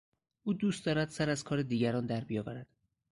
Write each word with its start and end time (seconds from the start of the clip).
او 0.43 0.53
دوست 0.53 0.85
دارد 0.85 1.09
سر 1.09 1.29
از 1.29 1.43
کار 1.43 1.61
دیگران 1.61 2.05
در 2.05 2.23
بیاورد. 2.23 2.67